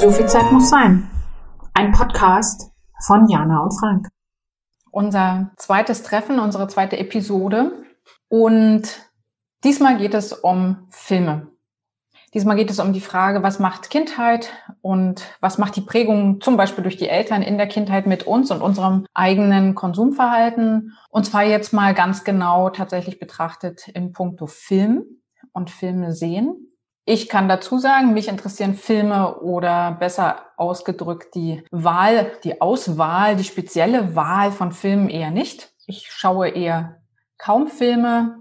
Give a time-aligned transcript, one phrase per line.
[0.00, 1.10] So viel Zeit muss sein.
[1.74, 2.72] Ein Podcast
[3.06, 4.08] von Jana und Frank.
[4.90, 7.84] Unser zweites Treffen, unsere zweite Episode.
[8.28, 8.82] Und
[9.62, 11.48] diesmal geht es um Filme.
[12.32, 14.50] Diesmal geht es um die Frage, was macht Kindheit
[14.80, 18.50] und was macht die Prägung zum Beispiel durch die Eltern in der Kindheit mit uns
[18.50, 20.96] und unserem eigenen Konsumverhalten.
[21.10, 25.04] Und zwar jetzt mal ganz genau tatsächlich betrachtet im Punkto Film
[25.52, 26.69] und Filme sehen.
[27.04, 33.44] Ich kann dazu sagen, mich interessieren Filme oder besser ausgedrückt die Wahl, die Auswahl, die
[33.44, 35.72] spezielle Wahl von Filmen eher nicht.
[35.86, 37.00] Ich schaue eher
[37.38, 38.40] kaum Filme,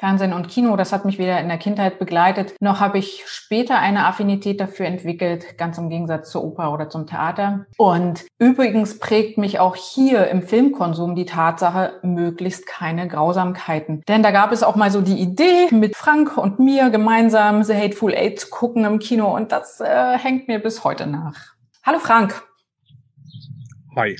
[0.00, 3.78] Fernsehen und Kino, das hat mich weder in der Kindheit begleitet, noch habe ich später
[3.78, 7.66] eine Affinität dafür entwickelt, ganz im Gegensatz zur Oper oder zum Theater.
[7.76, 14.00] Und übrigens prägt mich auch hier im Filmkonsum die Tatsache, möglichst keine Grausamkeiten.
[14.08, 17.74] Denn da gab es auch mal so die Idee, mit Frank und mir gemeinsam The
[17.74, 21.36] Hateful Eight zu gucken im Kino und das äh, hängt mir bis heute nach.
[21.84, 22.42] Hallo Frank.
[23.96, 24.16] Hi.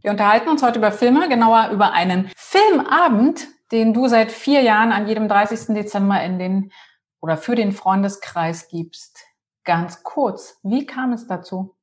[0.00, 4.92] Wir unterhalten uns heute über Filme, genauer über einen Filmabend, den du seit vier Jahren
[4.92, 5.74] an jedem 30.
[5.74, 6.72] Dezember in den
[7.20, 9.24] oder für den Freundeskreis gibst.
[9.64, 11.74] Ganz kurz, wie kam es dazu?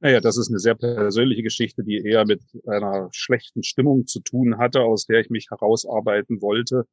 [0.00, 4.58] Naja, das ist eine sehr persönliche Geschichte, die eher mit einer schlechten Stimmung zu tun
[4.58, 6.86] hatte, aus der ich mich herausarbeiten wollte.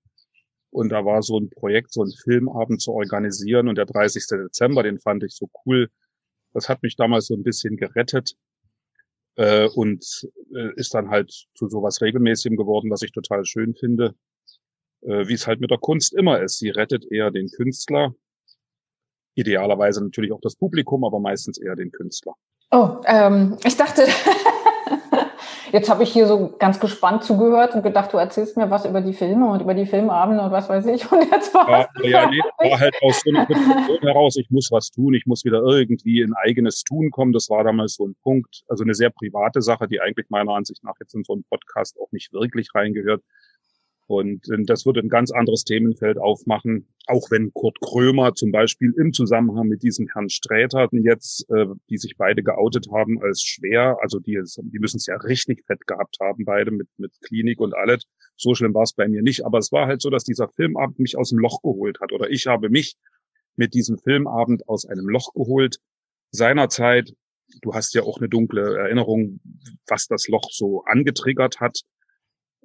[0.72, 3.68] Und da war so ein Projekt, so ein Filmabend zu organisieren.
[3.68, 4.28] Und der 30.
[4.28, 5.90] Dezember, den fand ich so cool.
[6.54, 8.36] Das hat mich damals so ein bisschen gerettet
[9.40, 14.14] äh, und äh, ist dann halt zu sowas Regelmäßigem geworden, was ich total schön finde.
[15.02, 16.60] Äh, Wie es halt mit der Kunst immer ist.
[16.60, 18.14] Sie rettet eher den Künstler,
[19.36, 22.34] idealerweise natürlich auch das Publikum, aber meistens eher den Künstler.
[22.72, 24.04] Oh, ähm, ich dachte,
[25.72, 29.02] Jetzt habe ich hier so ganz gespannt zugehört und gedacht, du erzählst mir was über
[29.02, 31.12] die Filme und über die Filmabende und was weiß ich.
[31.12, 32.40] Und jetzt war ja, ja, nee,
[32.70, 36.22] war halt aus so einer Situation heraus, ich muss was tun, ich muss wieder irgendwie
[36.22, 37.34] in eigenes Tun kommen.
[37.34, 40.84] Das war damals so ein Punkt, also eine sehr private Sache, die eigentlich meiner Ansicht
[40.84, 43.24] nach jetzt in so einen Podcast auch nicht wirklich reingehört.
[44.10, 48.92] Und äh, das würde ein ganz anderes Themenfeld aufmachen, auch wenn Kurt Krömer zum Beispiel
[48.98, 54.00] im Zusammenhang mit diesem Herrn Sträter jetzt, äh, die sich beide geoutet haben als schwer,
[54.02, 57.76] also die, die müssen es ja richtig fett gehabt haben, beide mit, mit Klinik und
[57.76, 58.06] alles.
[58.36, 59.46] So schlimm war es bei mir nicht.
[59.46, 62.12] Aber es war halt so, dass dieser Filmabend mich aus dem Loch geholt hat.
[62.12, 62.96] Oder ich habe mich
[63.58, 65.78] mit diesem Filmabend aus einem Loch geholt.
[66.32, 67.14] Seinerzeit,
[67.62, 69.40] du hast ja auch eine dunkle Erinnerung,
[69.86, 71.82] was das Loch so angetriggert hat.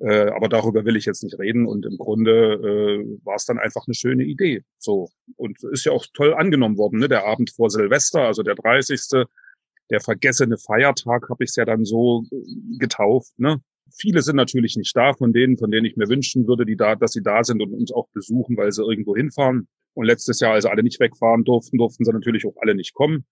[0.01, 1.67] Äh, aber darüber will ich jetzt nicht reden.
[1.67, 4.63] Und im Grunde äh, war es dann einfach eine schöne Idee.
[4.79, 5.09] So.
[5.37, 7.09] Und ist ja auch toll angenommen worden, ne?
[7.09, 9.27] Der Abend vor Silvester, also der 30.
[9.91, 13.61] Der vergessene Feiertag habe ich es ja dann so äh, getauft, ne?
[13.97, 16.97] Viele sind natürlich nicht da von denen, von denen ich mir wünschen würde, die da,
[16.97, 19.69] dass sie da sind und uns auch besuchen, weil sie irgendwo hinfahren.
[19.93, 23.25] Und letztes Jahr, als alle nicht wegfahren durften, durften sie natürlich auch alle nicht kommen.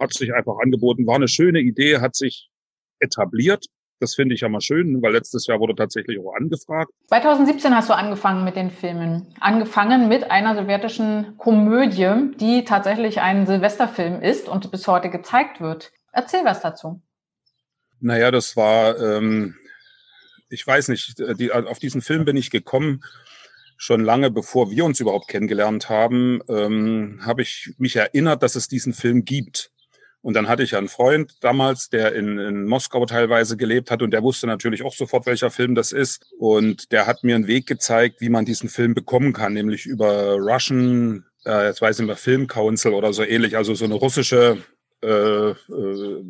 [0.00, 2.50] Hat sich einfach angeboten, war eine schöne Idee, hat sich
[2.98, 3.66] etabliert
[4.00, 6.90] das finde ich ja mal schön, weil letztes Jahr wurde tatsächlich auch angefragt.
[7.08, 9.26] 2017 hast du angefangen mit den Filmen.
[9.40, 15.92] Angefangen mit einer sowjetischen Komödie, die tatsächlich ein Silvesterfilm ist und bis heute gezeigt wird.
[16.12, 17.00] Erzähl was dazu.
[18.00, 19.56] Naja, das war, ähm,
[20.48, 23.02] ich weiß nicht, die, auf diesen Film bin ich gekommen
[23.78, 28.68] schon lange bevor wir uns überhaupt kennengelernt haben, ähm, habe ich mich erinnert, dass es
[28.68, 29.70] diesen Film gibt.
[30.20, 34.10] Und dann hatte ich einen Freund damals, der in, in Moskau teilweise gelebt hat und
[34.10, 36.26] der wusste natürlich auch sofort, welcher Film das ist.
[36.38, 40.34] Und der hat mir einen Weg gezeigt, wie man diesen Film bekommen kann, nämlich über
[40.34, 43.94] Russian, äh, jetzt weiß ich nicht mehr, Film Council oder so ähnlich, also so eine
[43.94, 44.58] russische
[45.02, 45.54] äh, äh,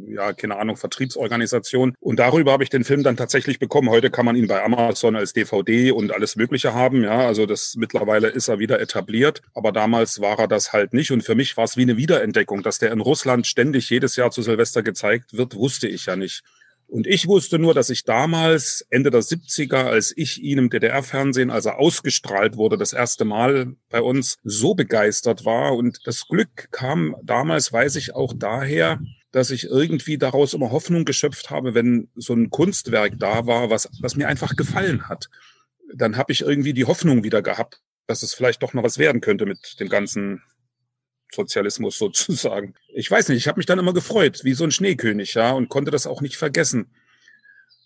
[0.09, 1.95] ja, keine Ahnung, Vertriebsorganisation.
[2.01, 3.89] Und darüber habe ich den Film dann tatsächlich bekommen.
[3.89, 7.03] Heute kann man ihn bei Amazon als DVD und alles Mögliche haben.
[7.03, 9.43] Ja, also das mittlerweile ist er wieder etabliert.
[9.55, 11.11] Aber damals war er das halt nicht.
[11.11, 14.31] Und für mich war es wie eine Wiederentdeckung, dass der in Russland ständig jedes Jahr
[14.31, 16.43] zu Silvester gezeigt wird, wusste ich ja nicht.
[16.89, 21.51] Und ich wusste nur, dass ich damals, Ende der 70er, als ich ihn im DDR-Fernsehen,
[21.51, 25.77] als er ausgestrahlt wurde, das erste Mal bei uns, so begeistert war.
[25.77, 29.01] Und das Glück kam damals, weiß ich, auch daher,
[29.33, 33.91] dass ich irgendwie daraus immer Hoffnung geschöpft habe, wenn so ein Kunstwerk da war, was,
[34.01, 35.29] was mir einfach gefallen hat.
[35.95, 39.21] Dann habe ich irgendwie die Hoffnung wieder gehabt, dass es vielleicht doch noch was werden
[39.21, 40.43] könnte mit dem ganzen
[41.33, 42.75] Sozialismus sozusagen.
[42.95, 45.69] Ich weiß nicht, ich habe mich dann immer gefreut, wie so ein Schneekönig, ja, und
[45.69, 46.91] konnte das auch nicht vergessen.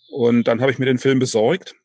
[0.09, 1.75] Und dann habe ich mir den Film besorgt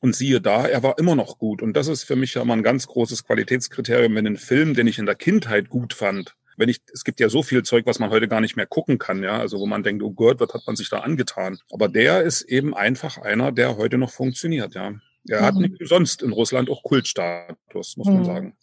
[0.00, 1.62] und siehe da, er war immer noch gut.
[1.62, 4.86] Und das ist für mich ja immer ein ganz großes Qualitätskriterium, wenn ein Film, den
[4.86, 7.98] ich in der Kindheit gut fand, wenn ich, es gibt ja so viel Zeug, was
[7.98, 10.52] man heute gar nicht mehr gucken kann, ja, also wo man denkt, oh Gott, was
[10.52, 11.58] hat man sich da angetan?
[11.70, 14.94] Aber der ist eben einfach einer, der heute noch funktioniert, ja.
[15.28, 18.56] Er hat nicht umsonst in Russland auch Kultstatus, muss man sagen.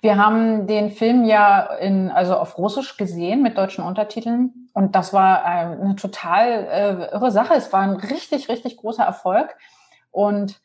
[0.00, 4.68] Wir haben den Film ja in, also auf Russisch gesehen mit deutschen Untertiteln.
[4.72, 7.54] Und das war äh, eine total äh, irre Sache.
[7.54, 9.54] Es war ein richtig, richtig großer Erfolg.
[10.10, 10.60] Und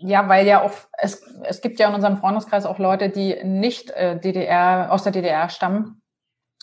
[0.00, 3.90] ja, weil ja auch, es, es gibt ja in unserem Freundeskreis auch Leute, die nicht
[3.90, 6.00] äh, DDR, aus der DDR stammen.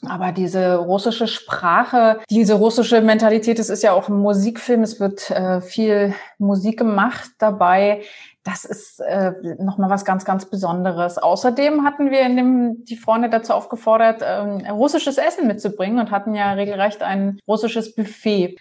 [0.08, 5.32] Aber diese russische Sprache, diese russische Mentalität, es ist ja auch ein Musikfilm, es wird
[5.32, 8.04] äh, viel Musik gemacht dabei.
[8.46, 11.18] Das ist äh, nochmal was ganz, ganz Besonderes.
[11.18, 16.36] Außerdem hatten wir in dem, die Freunde dazu aufgefordert, ähm, russisches Essen mitzubringen und hatten
[16.36, 18.56] ja regelrecht ein russisches Buffet.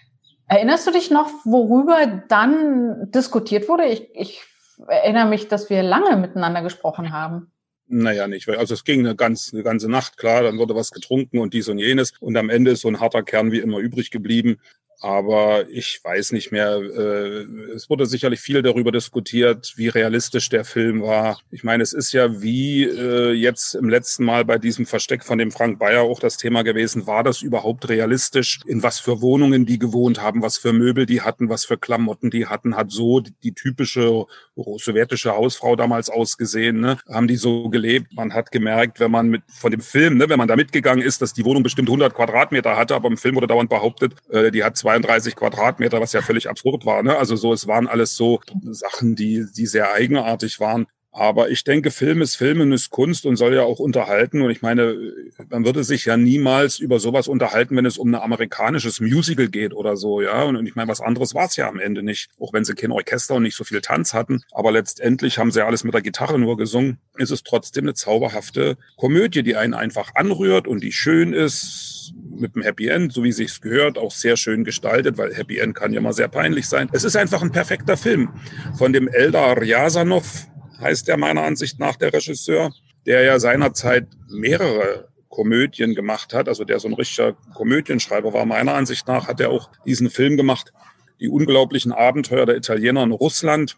[0.47, 3.85] Erinnerst du dich noch, worüber dann diskutiert wurde?
[3.85, 4.43] Ich, ich
[4.87, 7.51] erinnere mich, dass wir lange miteinander gesprochen haben.
[7.87, 8.49] Naja, nicht.
[8.49, 11.69] Also es ging eine, ganz, eine ganze Nacht, klar, dann wurde was getrunken und dies
[11.69, 12.13] und jenes.
[12.19, 14.57] Und am Ende ist so ein harter Kern wie immer übrig geblieben.
[15.01, 16.77] Aber ich weiß nicht mehr.
[16.77, 21.39] Äh, es wurde sicherlich viel darüber diskutiert, wie realistisch der Film war.
[21.51, 25.37] Ich meine, es ist ja wie äh, jetzt im letzten Mal bei diesem Versteck von
[25.37, 27.07] dem Frank Bayer auch das Thema gewesen.
[27.07, 28.59] War das überhaupt realistisch?
[28.65, 32.29] In was für Wohnungen die gewohnt haben, was für Möbel die hatten, was für Klamotten
[32.31, 32.75] die hatten?
[32.75, 34.25] Hat so die, typische
[34.55, 36.79] sowjetische Hausfrau damals ausgesehen?
[36.79, 36.97] Ne?
[37.09, 38.13] Haben die so gelebt?
[38.13, 41.21] Man hat gemerkt, wenn man mit von dem Film, ne, wenn man da mitgegangen ist,
[41.21, 44.63] dass die Wohnung bestimmt 100 Quadratmeter hatte, aber im Film wurde dauernd behauptet, äh, die
[44.63, 47.01] hat 32 Quadratmeter, was ja völlig absurd war.
[47.01, 47.17] Ne?
[47.17, 50.85] Also so, es waren alles so Sachen, die, die sehr eigenartig waren.
[51.17, 54.41] Aber ich denke, Film ist Film und ist Kunst und soll ja auch unterhalten.
[54.41, 55.13] Und ich meine,
[55.49, 59.73] man würde sich ja niemals über sowas unterhalten, wenn es um ein amerikanisches Musical geht
[59.73, 60.43] oder so, ja.
[60.43, 62.29] Und ich meine, was anderes war es ja am Ende nicht.
[62.37, 64.41] Auch wenn sie kein Orchester und nicht so viel Tanz hatten.
[64.51, 66.97] Aber letztendlich haben sie ja alles mit der Gitarre nur gesungen.
[67.15, 72.55] Ist es trotzdem eine zauberhafte Komödie, die einen einfach anrührt und die schön ist, mit
[72.55, 75.93] dem Happy End, so wie sich's gehört, auch sehr schön gestaltet, weil Happy End kann
[75.93, 76.89] ja mal sehr peinlich sein.
[76.91, 78.33] Es ist einfach ein perfekter Film
[78.77, 80.47] von dem Eldar Ryasanov,
[80.79, 82.73] heißt er meiner Ansicht nach, der Regisseur,
[83.05, 88.45] der ja seinerzeit mehrere Komödien gemacht hat, also der so ein richtiger Komödienschreiber war.
[88.45, 90.71] Meiner Ansicht nach hat er auch diesen Film gemacht,
[91.19, 93.77] Die unglaublichen Abenteuer der Italiener in Russland.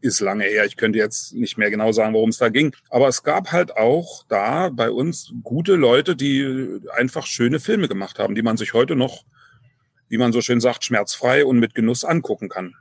[0.00, 2.74] Ist lange her, ich könnte jetzt nicht mehr genau sagen, worum es da ging.
[2.88, 8.18] Aber es gab halt auch da bei uns gute Leute, die einfach schöne Filme gemacht
[8.18, 9.24] haben, die man sich heute noch,
[10.08, 12.74] wie man so schön sagt, schmerzfrei und mit Genuss angucken kann.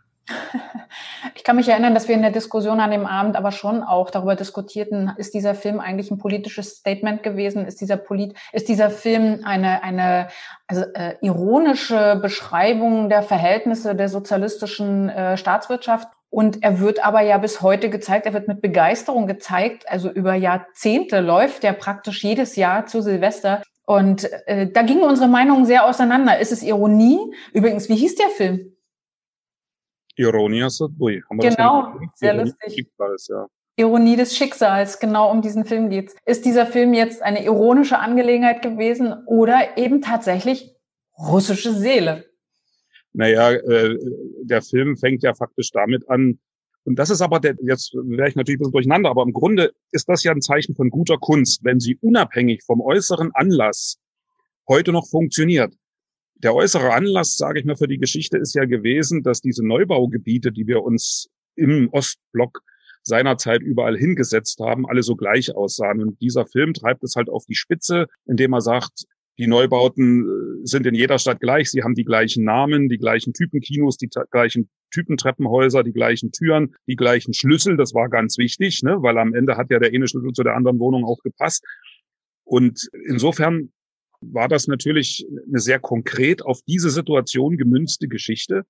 [1.36, 4.10] Ich kann mich erinnern, dass wir in der Diskussion an dem Abend aber schon auch
[4.10, 7.66] darüber diskutierten, ist dieser Film eigentlich ein politisches Statement gewesen?
[7.66, 10.30] Ist dieser, Polit ist dieser Film eine, eine
[10.68, 16.08] also, äh, ironische Beschreibung der Verhältnisse der sozialistischen äh, Staatswirtschaft?
[16.30, 19.88] Und er wird aber ja bis heute gezeigt, er wird mit Begeisterung gezeigt.
[19.88, 23.62] Also über Jahrzehnte läuft er praktisch jedes Jahr zu Silvester.
[23.86, 26.40] Und äh, da gingen unsere Meinungen sehr auseinander.
[26.40, 27.20] Ist es Ironie?
[27.54, 28.75] Übrigens, wie hieß der Film?
[30.16, 30.68] Ironia
[31.00, 32.88] Ui, haben wir genau, sehr Ironie lustig.
[32.98, 33.48] Des ja.
[33.78, 36.16] Ironie des Schicksals, genau um diesen Film geht's.
[36.26, 40.76] Ist dieser Film jetzt eine ironische Angelegenheit gewesen oder eben tatsächlich
[41.18, 42.26] russische Seele?
[43.14, 43.98] Naja, äh,
[44.44, 46.40] der Film fängt ja faktisch damit an,
[46.86, 49.74] und das ist aber, der, jetzt wäre ich natürlich ein bisschen durcheinander, aber im Grunde
[49.92, 53.98] ist das ja ein Zeichen von guter Kunst, wenn sie unabhängig vom äußeren Anlass
[54.70, 55.74] heute noch funktioniert
[56.36, 60.52] der äußere Anlass, sage ich mal, für die Geschichte ist ja gewesen, dass diese Neubaugebiete,
[60.52, 62.62] die wir uns im Ostblock
[63.04, 66.02] seinerzeit überall hingesetzt haben, alle so gleich aussahen.
[66.02, 69.06] Und dieser Film treibt es halt auf die Spitze, indem er sagt,
[69.38, 71.70] die Neubauten äh, sind in jeder Stadt gleich.
[71.70, 76.96] Sie haben die gleichen Namen, die gleichen Typenkinos, die gleichen Typentreppenhäuser, die gleichen Türen, die
[76.96, 77.76] gleichen Schlüssel.
[77.78, 78.98] Das war ganz wichtig, ne?
[79.02, 81.66] weil am Ende hat ja der eine Schlüssel zu der anderen Wohnung auch gepasst.
[82.46, 83.72] Und insofern
[84.22, 88.66] war das natürlich eine sehr konkret auf diese Situation gemünzte Geschichte.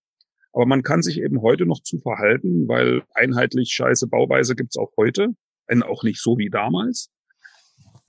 [0.54, 4.92] Aber man kann sich eben heute noch zu verhalten, weil einheitlich scheiße Bauweise gibt's auch
[4.96, 5.30] heute,
[5.68, 7.10] wenn auch nicht so wie damals.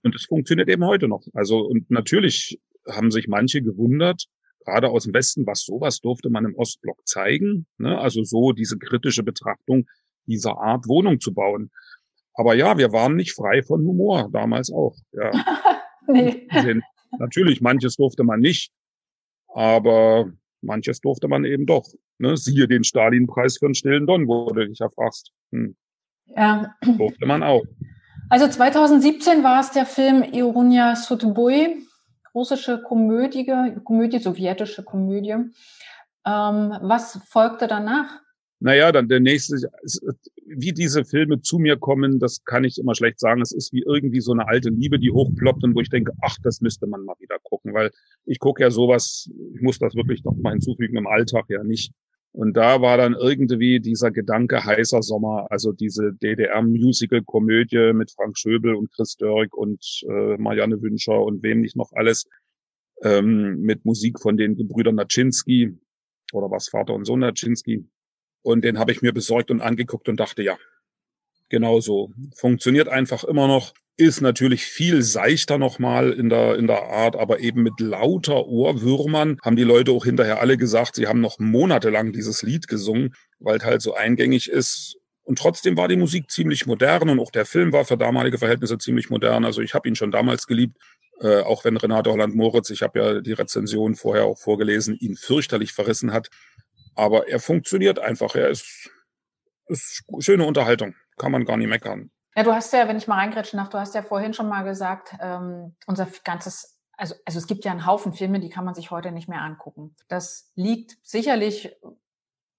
[0.03, 1.25] Und es funktioniert eben heute noch.
[1.33, 4.27] Also, und natürlich haben sich manche gewundert,
[4.65, 7.67] gerade aus dem Westen, was sowas durfte man im Ostblock zeigen.
[7.79, 7.99] Ne?
[7.99, 9.87] Also so diese kritische Betrachtung
[10.27, 11.71] dieser Art Wohnung zu bauen.
[12.35, 14.97] Aber ja, wir waren nicht frei von Humor, damals auch.
[15.13, 15.33] Ja.
[16.07, 16.47] nee.
[17.19, 18.73] Natürlich, manches durfte man nicht,
[19.49, 21.87] aber manches durfte man eben doch.
[22.19, 22.37] Ne?
[22.37, 25.33] Siehe den Stalin-Preis für den stillen Don, wo du dich ja fragst.
[25.53, 25.77] Hm.
[26.27, 26.75] Ja.
[26.99, 27.65] Durfte man auch.
[28.29, 31.87] Also 2017 war es der Film Ironia Sudbui,
[32.35, 33.47] russische Komödie,
[33.85, 35.31] Komödie, sowjetische Komödie.
[35.31, 38.21] Ähm, was folgte danach?
[38.59, 39.71] Naja, dann der nächste,
[40.49, 43.41] wie diese Filme zu mir kommen, das kann ich immer schlecht sagen.
[43.41, 46.37] Es ist wie irgendwie so eine alte Liebe, die hochploppt und wo ich denke, ach,
[46.43, 47.91] das müsste man mal wieder gucken, weil
[48.25, 51.93] ich gucke ja sowas, ich muss das wirklich noch mal hinzufügen, im Alltag ja nicht.
[52.33, 58.75] Und da war dann irgendwie dieser Gedanke heißer Sommer, also diese DDR-Musical-Komödie mit Frank Schöbel
[58.75, 62.27] und Chris Dörk und äh, Marianne Wünscher und wem nicht noch alles,
[63.03, 65.79] ähm, mit Musik von den Gebrüdern Naczynski
[66.33, 67.87] oder was Vater und Sohn Naczynski.
[68.47, 70.57] Und den habe ich mir besorgt und angeguckt und dachte, ja,
[71.49, 72.13] genau so.
[72.37, 77.41] Funktioniert einfach immer noch ist natürlich viel seichter nochmal in der, in der Art, aber
[77.41, 82.13] eben mit lauter Ohrwürmern haben die Leute auch hinterher alle gesagt, sie haben noch monatelang
[82.13, 84.97] dieses Lied gesungen, weil es halt so eingängig ist.
[85.23, 88.79] Und trotzdem war die Musik ziemlich modern und auch der Film war für damalige Verhältnisse
[88.79, 89.47] ziemlich modern.
[89.47, 90.77] Also ich habe ihn schon damals geliebt,
[91.21, 95.73] äh, auch wenn Renate Holland-Moritz, ich habe ja die Rezension vorher auch vorgelesen, ihn fürchterlich
[95.73, 96.29] verrissen hat.
[96.97, 98.35] Aber er funktioniert einfach.
[98.35, 98.91] Er ist,
[99.67, 100.95] ist schöne Unterhaltung.
[101.17, 102.11] Kann man gar nicht meckern.
[102.35, 104.63] Ja, du hast ja, wenn ich mal reingrätschen darf, du hast ja vorhin schon mal
[104.63, 108.75] gesagt, ähm, unser ganzes, also, also es gibt ja einen Haufen Filme, die kann man
[108.75, 109.97] sich heute nicht mehr angucken.
[110.09, 111.75] Das liegt sicherlich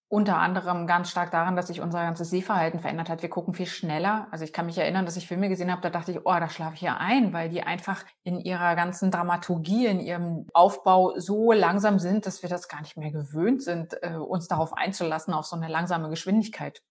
[0.09, 3.21] unter anderem ganz stark daran, dass sich unser ganzes Sehverhalten verändert hat.
[3.21, 4.27] Wir gucken viel schneller.
[4.31, 6.47] Also ich kann mich erinnern, dass ich Filme gesehen habe, da dachte ich, oh, da
[6.47, 11.51] schlafe ich ja ein, weil die einfach in ihrer ganzen Dramaturgie, in ihrem Aufbau so
[11.51, 15.45] langsam sind, dass wir das gar nicht mehr gewöhnt sind, äh, uns darauf einzulassen, auf
[15.45, 16.81] so eine langsame Geschwindigkeit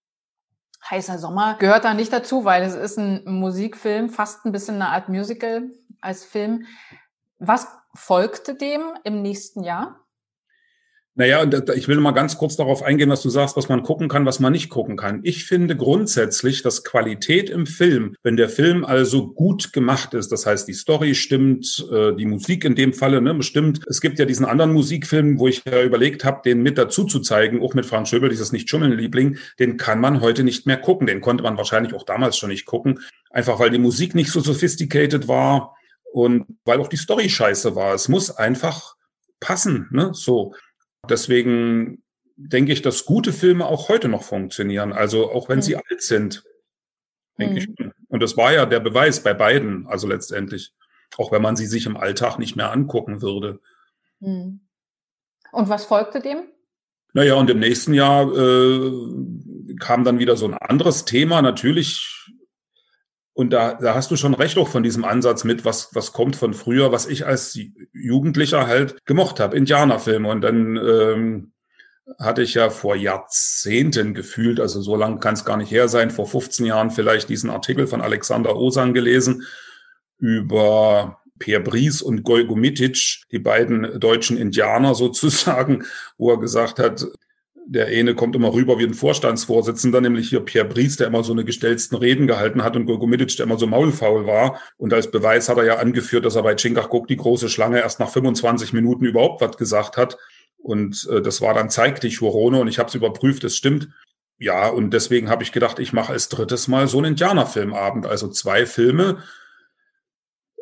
[0.89, 4.89] heißer Sommer gehört da nicht dazu, weil es ist ein Musikfilm, fast ein bisschen eine
[4.89, 5.71] Art Musical
[6.01, 6.65] als Film.
[7.39, 10.06] Was folgte dem im nächsten Jahr?
[11.19, 14.07] Naja, und ich will mal ganz kurz darauf eingehen, was du sagst, was man gucken
[14.07, 15.21] kann, was man nicht gucken kann.
[15.23, 20.45] Ich finde grundsätzlich, dass Qualität im Film, wenn der Film also gut gemacht ist, das
[20.45, 23.81] heißt, die Story stimmt, äh, die Musik in dem Falle ne, bestimmt.
[23.87, 27.19] Es gibt ja diesen anderen Musikfilm, wo ich ja überlegt habe, den mit dazu zu
[27.19, 31.07] zeigen, auch mit Frank Schöbel, dieses Nicht-Schummeln-Liebling, den kann man heute nicht mehr gucken.
[31.07, 32.99] Den konnte man wahrscheinlich auch damals schon nicht gucken,
[33.31, 35.75] einfach weil die Musik nicht so sophisticated war
[36.13, 37.95] und weil auch die Story scheiße war.
[37.95, 38.97] Es muss einfach
[39.39, 40.53] passen, ne, so.
[41.09, 42.03] Deswegen
[42.35, 44.93] denke ich, dass gute Filme auch heute noch funktionieren.
[44.93, 45.63] Also auch wenn mhm.
[45.63, 46.43] sie alt sind,
[47.39, 47.75] denke mhm.
[47.77, 47.91] ich.
[48.09, 50.73] Und das war ja der Beweis bei beiden, also letztendlich.
[51.17, 53.59] Auch wenn man sie sich im Alltag nicht mehr angucken würde.
[54.19, 54.61] Mhm.
[55.51, 56.43] Und was folgte dem?
[57.13, 58.91] Naja, und im nächsten Jahr äh,
[59.79, 61.41] kam dann wieder so ein anderes Thema.
[61.41, 62.29] Natürlich
[63.37, 66.35] und da, da hast du schon recht auch von diesem Ansatz mit, was, was kommt
[66.35, 67.55] von früher, was ich als
[67.93, 70.27] Jugendlicher halt gemocht habe, Indianerfilme.
[70.27, 71.51] Und dann ähm,
[72.17, 76.09] hatte ich ja vor Jahrzehnten gefühlt, also so lange kann es gar nicht her sein,
[76.09, 79.43] vor 15 Jahren vielleicht diesen Artikel von Alexander Osan gelesen
[80.17, 85.83] über Per Bries und Golgo Mitic, die beiden deutschen Indianer sozusagen,
[86.17, 87.05] wo er gesagt hat,
[87.69, 91.33] der eine kommt immer rüber wie ein Vorstandsvorsitzender, nämlich hier Pierre Bries, der immer so
[91.33, 94.61] eine gestellten Reden gehalten hat und Gogomitic, der immer so maulfaul war.
[94.77, 97.99] Und als Beweis hat er ja angeführt, dass er bei Chingachgook die große Schlange erst
[97.99, 100.17] nach 25 Minuten überhaupt was gesagt hat.
[100.57, 103.89] Und äh, das war dann Zeig dich, Hurone, und ich habe es überprüft, es stimmt.
[104.39, 108.05] Ja, und deswegen habe ich gedacht, ich mache als drittes Mal so einen Indianerfilmabend.
[108.05, 109.23] Also zwei Filme.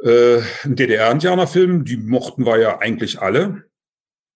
[0.04, 3.66] Äh, ein DDR-Indianerfilm, die mochten wir ja eigentlich alle.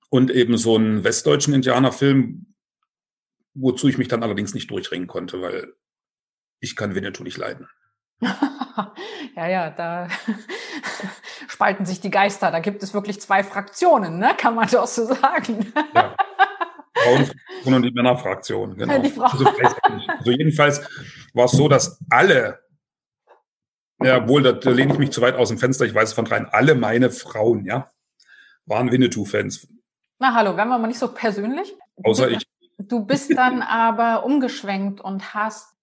[0.09, 2.45] Und eben so einen westdeutschen Indianerfilm,
[3.59, 5.73] wozu ich mich dann allerdings nicht durchringen konnte, weil
[6.59, 7.67] ich kann Winnetou nicht leiden.
[9.35, 10.09] ja, ja, da
[11.47, 12.51] spalten sich die Geister.
[12.51, 14.33] Da gibt es wirklich zwei Fraktionen, ne?
[14.37, 15.71] kann man doch so sagen.
[15.95, 16.15] ja.
[16.99, 18.93] Frauenfraktion und die Männerfraktion, genau.
[18.93, 20.81] Also, also, jedenfalls
[21.33, 22.59] war es so, dass alle,
[24.01, 26.25] ja, wohl, da, lehne ich mich zu weit aus dem Fenster, ich weiß es von
[26.25, 27.91] dreien, alle meine Frauen, ja,
[28.65, 29.67] waren Winnetou-Fans.
[30.19, 31.73] Na hallo, werden wir mal nicht so persönlich?
[32.03, 32.45] Außer ich.
[32.79, 35.75] Du bist dann aber umgeschwenkt und hast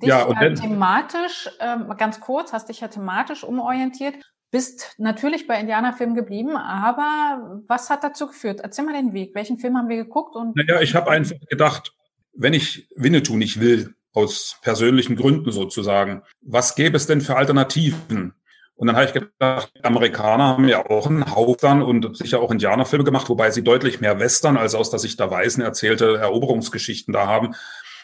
[0.00, 4.14] dich ja, ja thematisch, ähm, ganz kurz, hast dich ja thematisch umorientiert,
[4.50, 8.60] bist natürlich bei Indianerfilmen geblieben, aber was hat dazu geführt?
[8.60, 9.34] Erzähl mal den Weg.
[9.34, 10.36] Welchen Film haben wir geguckt?
[10.36, 11.92] Und naja, ich habe einfach gedacht,
[12.32, 18.34] wenn ich Winnetou nicht will, aus persönlichen Gründen sozusagen, was gäbe es denn für Alternativen?
[18.78, 23.04] Und dann habe ich gedacht, Amerikaner haben ja auch einen Haufen und sicher auch Indianerfilme
[23.04, 27.26] gemacht, wobei sie deutlich mehr Western als aus der Sicht der Weißen erzählte Eroberungsgeschichten da
[27.26, 27.56] haben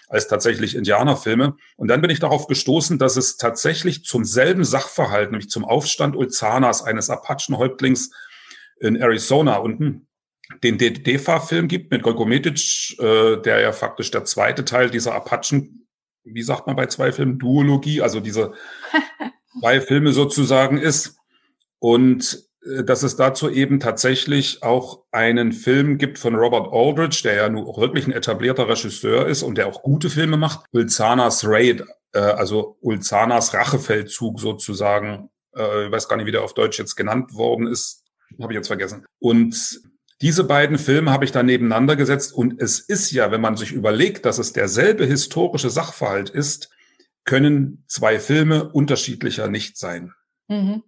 [0.09, 1.57] als tatsächlich Indianerfilme.
[1.77, 6.17] Und dann bin ich darauf gestoßen, dass es tatsächlich zum selben Sachverhalt, nämlich zum Aufstand
[6.17, 8.11] Ulzanas, eines Apachenhäuptlings
[8.81, 10.09] in Arizona unten,
[10.65, 15.87] den DEFA-Film gibt mit Golgometic, äh, der ja faktisch der zweite Teil dieser Apachen,
[16.25, 18.55] wie sagt man bei zwei Filmen, Duologie, also diese
[19.61, 21.17] zwei Filme sozusagen ist.
[21.79, 27.35] Und äh, dass es dazu eben tatsächlich auch einen Film gibt von Robert Aldrich, der
[27.35, 30.67] ja nun auch wirklich ein etablierter Regisseur ist und der auch gute Filme macht.
[30.73, 35.31] Ulzanas Raid, äh, also Ulzanas Rachefeldzug sozusagen.
[35.55, 38.03] Äh, ich weiß gar nicht, wie der auf Deutsch jetzt genannt worden ist.
[38.41, 39.05] Habe ich jetzt vergessen.
[39.19, 39.81] Und
[40.21, 43.73] Diese beiden Filme habe ich dann nebeneinander gesetzt und es ist ja, wenn man sich
[43.73, 46.71] überlegt, dass es derselbe historische Sachverhalt ist,
[47.25, 50.13] können zwei Filme unterschiedlicher nicht sein.
[50.49, 50.83] Mhm.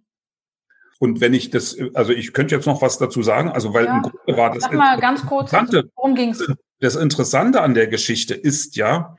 [0.99, 3.97] Und wenn ich das, also ich könnte jetzt noch was dazu sagen, also weil ja.
[3.97, 4.63] im Grunde war das.
[4.63, 6.43] Sag mal ganz kurz, worum ging's?
[6.79, 9.15] Das Interessante an der Geschichte ist ja,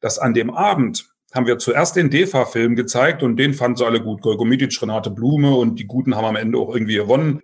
[0.00, 4.02] dass an dem Abend haben wir zuerst den DEFA-Film gezeigt und den fanden sie alle
[4.02, 4.22] gut.
[4.22, 7.42] Golgomitic, Renate Blume und die Guten haben am Ende auch irgendwie gewonnen.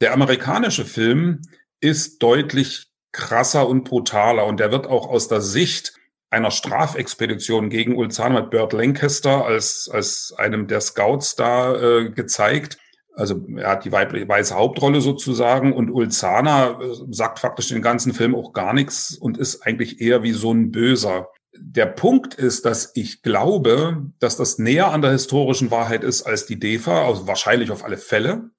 [0.00, 1.42] Der amerikanische Film
[1.80, 5.94] ist deutlich krasser und brutaler und der wird auch aus der Sicht
[6.36, 12.78] einer Strafexpedition gegen Ulzana mit Burt Lancaster als, als einem der Scouts da äh, gezeigt.
[13.14, 18.34] Also er hat die weiße Hauptrolle sozusagen und Ulzana äh, sagt faktisch den ganzen Film
[18.34, 21.28] auch gar nichts und ist eigentlich eher wie so ein Böser.
[21.58, 26.44] Der Punkt ist, dass ich glaube, dass das näher an der historischen Wahrheit ist als
[26.44, 28.50] die DEFA, also wahrscheinlich auf alle Fälle.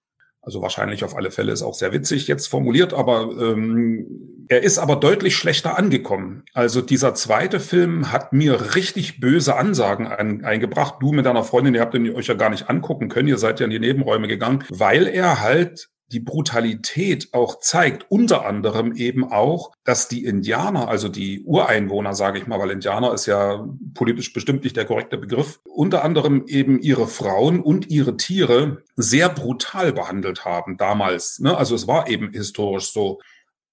[0.47, 4.77] Also wahrscheinlich auf alle Fälle ist auch sehr witzig jetzt formuliert, aber ähm, er ist
[4.77, 6.45] aber deutlich schlechter angekommen.
[6.53, 10.95] Also dieser zweite Film hat mir richtig böse Ansagen ein, eingebracht.
[11.01, 13.59] Du mit deiner Freundin, ihr habt ihn euch ja gar nicht angucken können, ihr seid
[13.59, 19.29] ja in die Nebenräume gegangen, weil er halt die Brutalität auch zeigt, unter anderem eben
[19.29, 24.31] auch, dass die Indianer, also die Ureinwohner, sage ich mal, weil Indianer ist ja politisch
[24.31, 29.91] bestimmt nicht der korrekte Begriff, unter anderem eben ihre Frauen und ihre Tiere sehr brutal
[29.91, 31.39] behandelt haben damals.
[31.39, 31.57] Ne?
[31.57, 33.19] Also es war eben historisch so.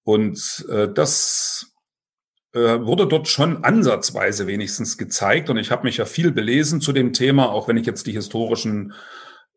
[0.02, 1.72] Und äh, das
[2.52, 5.50] äh, wurde dort schon ansatzweise wenigstens gezeigt.
[5.50, 8.12] Und ich habe mich ja viel belesen zu dem Thema, auch wenn ich jetzt die
[8.12, 8.92] historischen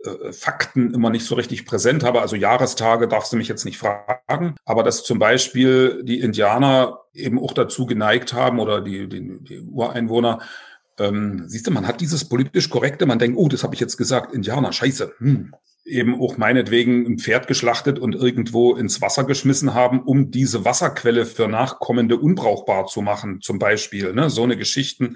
[0.08, 2.22] äh, Fakten immer nicht so richtig präsent habe.
[2.22, 4.56] Also Jahrestage darfst du mich jetzt nicht fragen.
[4.66, 9.60] Aber dass zum Beispiel die Indianer eben auch dazu geneigt haben oder die, die, die
[9.62, 10.40] Ureinwohner,
[11.00, 13.98] ähm, siehst du, man hat dieses politisch korrekte, man denkt, oh, das habe ich jetzt
[13.98, 15.14] gesagt, Indianer, scheiße.
[15.20, 15.54] Hm.
[15.86, 21.26] Eben auch meinetwegen ein Pferd geschlachtet und irgendwo ins Wasser geschmissen haben, um diese Wasserquelle
[21.26, 24.14] für Nachkommende unbrauchbar zu machen, zum Beispiel.
[24.14, 24.30] Ne?
[24.30, 25.16] So eine Geschichten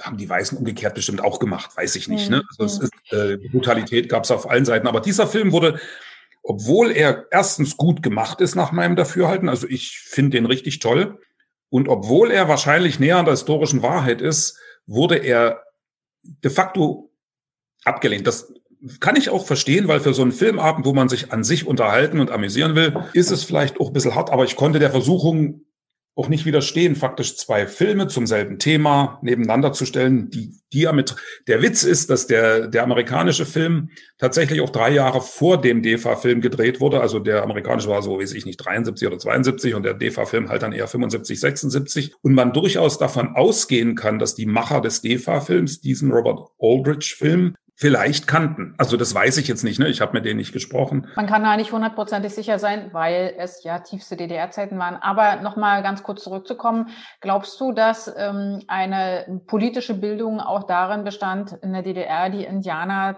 [0.00, 2.30] haben die Weißen umgekehrt bestimmt auch gemacht, weiß ich nicht.
[2.30, 2.42] Ne?
[2.50, 4.86] Also es ist, äh, Brutalität gab es auf allen Seiten.
[4.86, 5.80] Aber dieser Film wurde,
[6.42, 11.18] obwohl er erstens gut gemacht ist nach meinem Dafürhalten, also ich finde den richtig toll,
[11.70, 15.62] und obwohl er wahrscheinlich näher an der historischen Wahrheit ist, wurde er
[16.22, 17.10] de facto
[17.84, 18.26] abgelehnt.
[18.26, 18.52] Das
[19.00, 22.20] kann ich auch verstehen, weil für so einen Filmabend, wo man sich an sich unterhalten
[22.20, 25.62] und amüsieren will, ist es vielleicht auch ein bisschen hart, aber ich konnte der Versuchung
[26.14, 31.16] auch nicht widerstehen, faktisch zwei Filme zum selben Thema nebeneinander zu stellen, die diametr.
[31.46, 36.42] Der Witz ist, dass der, der amerikanische Film tatsächlich auch drei Jahre vor dem DEFA-Film
[36.42, 37.00] gedreht wurde.
[37.00, 40.62] Also der amerikanische war so, weiß ich nicht, 73 oder 72 und der DEFA-Film halt
[40.62, 42.14] dann eher 75, 76.
[42.20, 48.28] Und man durchaus davon ausgehen kann, dass die Macher des DEFA-Films diesen Robert Aldrich-Film vielleicht
[48.28, 48.76] kannten.
[48.78, 49.88] Also das weiß ich jetzt nicht, ne?
[49.88, 51.08] Ich habe mit denen nicht gesprochen.
[51.16, 54.94] Man kann da nicht hundertprozentig sicher sein, weil es ja tiefste DDR-Zeiten waren.
[54.94, 56.90] Aber nochmal ganz kurz zurückzukommen,
[57.20, 63.16] glaubst du, dass ähm, eine politische Bildung auch darin bestand, in der DDR die Indianer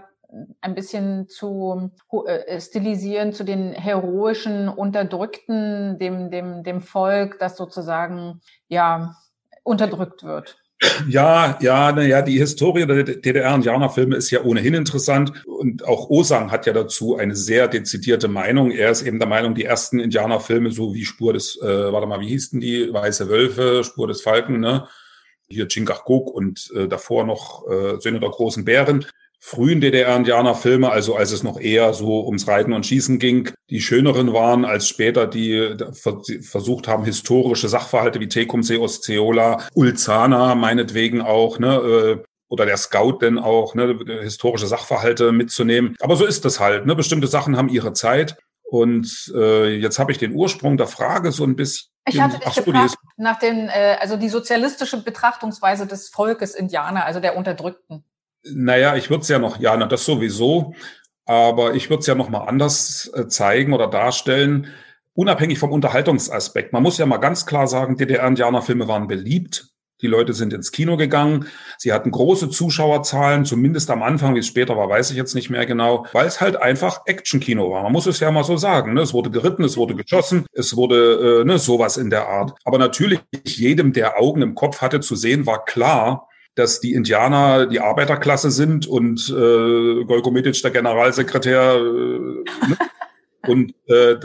[0.62, 1.90] ein bisschen zu
[2.24, 9.14] äh, stilisieren zu den heroischen Unterdrückten, dem, dem, dem Volk, das sozusagen ja
[9.62, 10.63] unterdrückt wird?
[11.08, 15.32] Ja, ja, naja, die Historie der DDR-Indianerfilme ist ja ohnehin interessant.
[15.46, 18.70] Und auch Osang hat ja dazu eine sehr dezidierte Meinung.
[18.70, 22.20] Er ist eben der Meinung, die ersten Indianerfilme, so wie Spur des, äh, warte mal,
[22.20, 22.92] wie hießen die?
[22.92, 24.88] Weiße Wölfe, Spur des Falken, ne?
[25.46, 29.04] Hier Chingachgook und äh, davor noch äh, Söhne der großen Bären
[29.46, 34.32] frühen DDR-Indianer-Filme, also als es noch eher so ums Reiten und Schießen ging, die schöneren
[34.32, 35.76] waren, als später die
[36.40, 43.18] versucht haben, historische Sachverhalte wie Tecumseh, Osceola, Ulzana meinetwegen auch, ne, äh, oder der Scout
[43.20, 45.94] denn auch, ne, historische Sachverhalte mitzunehmen.
[46.00, 48.38] Aber so ist das halt, ne, bestimmte Sachen haben ihre Zeit.
[48.62, 51.90] Und äh, jetzt habe ich den Ursprung der Frage so ein bisschen.
[52.08, 57.20] Ich hatte dich gefragt nach den, äh, also die sozialistische Betrachtungsweise des Volkes Indianer, also
[57.20, 58.04] der Unterdrückten.
[58.44, 60.74] Naja, ich würde es ja noch, ja, na, das sowieso,
[61.24, 64.68] aber ich würde es ja noch mal anders äh, zeigen oder darstellen,
[65.14, 66.72] unabhängig vom Unterhaltungsaspekt.
[66.72, 69.68] Man muss ja mal ganz klar sagen, DDR-Indianerfilme waren beliebt.
[70.02, 71.46] Die Leute sind ins Kino gegangen.
[71.78, 75.50] Sie hatten große Zuschauerzahlen, zumindest am Anfang, wie es später war, weiß ich jetzt nicht
[75.50, 77.84] mehr genau, weil es halt einfach Actionkino war.
[77.84, 78.92] Man muss es ja mal so sagen.
[78.92, 79.02] Ne?
[79.02, 82.54] Es wurde geritten, es wurde geschossen, es wurde äh, ne, sowas in der Art.
[82.64, 87.66] Aber natürlich jedem, der Augen im Kopf hatte zu sehen, war klar, dass die Indianer
[87.66, 91.74] die Arbeiterklasse sind und äh, Golko der Generalsekretär.
[91.74, 92.78] Äh, ne?
[93.48, 94.16] und äh,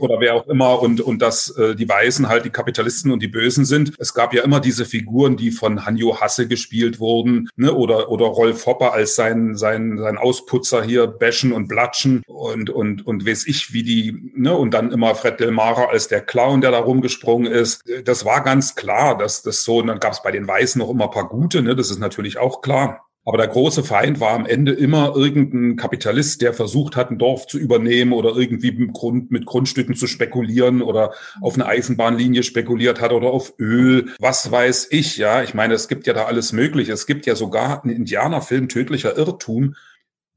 [0.00, 3.28] oder wer auch immer und und dass äh, die Weißen halt die Kapitalisten und die
[3.28, 3.92] Bösen sind.
[3.98, 7.72] Es gab ja immer diese Figuren, die von Hanjo Hasse gespielt wurden, ne?
[7.72, 13.06] oder oder Rolf Hopper als sein sein sein Ausputzer hier bashen und blatschen und und
[13.06, 16.70] und weiß ich wie die ne und dann immer Fred Delmara als der Clown, der
[16.70, 17.82] da rumgesprungen ist.
[18.04, 20.90] Das war ganz klar, dass das so und dann gab es bei den Weißen noch
[20.90, 21.76] immer paar gute, ne?
[21.76, 23.06] Das ist natürlich auch klar.
[23.24, 27.46] Aber der große Feind war am Ende immer irgendein Kapitalist, der versucht hat, ein Dorf
[27.46, 33.00] zu übernehmen oder irgendwie mit, Grund, mit Grundstücken zu spekulieren oder auf eine Eisenbahnlinie spekuliert
[33.00, 34.10] hat oder auf Öl.
[34.18, 35.42] Was weiß ich, ja.
[35.42, 36.92] Ich meine, es gibt ja da alles Mögliche.
[36.92, 39.76] Es gibt ja sogar einen Indianerfilm Tödlicher Irrtum,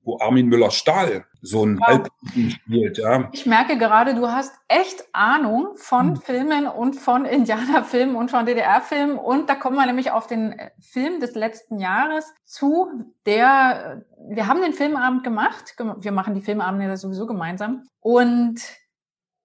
[0.05, 1.87] wo Armin Müller-Stahl so ein wow.
[1.87, 2.97] Halbling spielt.
[2.97, 3.29] Ja.
[3.33, 6.21] Ich merke gerade, du hast echt Ahnung von hm.
[6.21, 9.17] Filmen und von Indianerfilmen und von DDR-Filmen.
[9.17, 12.87] Und da kommen wir nämlich auf den äh, Film des letzten Jahres zu,
[13.25, 15.75] der, wir haben den Filmabend gemacht.
[15.99, 17.83] Wir machen die Filmabende ja sowieso gemeinsam.
[17.99, 18.61] Und